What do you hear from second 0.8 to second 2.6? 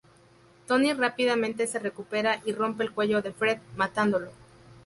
rápidamente se recupera y